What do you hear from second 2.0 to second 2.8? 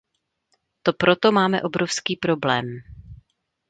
problém.